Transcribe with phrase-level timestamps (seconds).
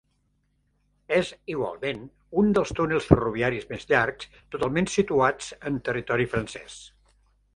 [1.17, 1.99] És, igualment,
[2.43, 4.27] un dels túnels ferroviaris més llargs
[4.57, 6.83] totalment situats en territori francès.